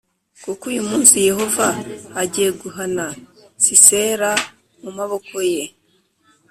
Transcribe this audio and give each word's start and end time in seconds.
kuko 0.43 0.63
uyu 0.71 0.83
munsi 0.89 1.15
Yehova 1.29 1.67
agiye 2.21 2.49
guhana 2.61 3.05
Sisera 3.65 4.29
mu 4.81 4.91
maboko 4.97 5.33
yawe 5.51 5.65